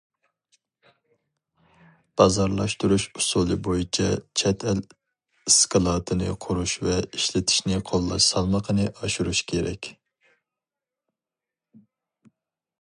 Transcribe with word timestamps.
بازارلاشتۇرۇش 2.21 3.05
ئۇسۇلى 3.19 3.57
بويىچە 3.67 4.07
چەت 4.43 4.65
ئەل 4.71 4.81
ئىسكىلاتىنى 5.51 6.31
قۇرۇش 6.47 6.73
ۋە 6.87 6.97
ئىشلىتىشنى 7.03 7.79
قوللاش 7.91 8.31
سالمىقىنى 8.35 8.89
ئاشۇرۇش 8.95 9.43
كېرەك. 9.53 9.91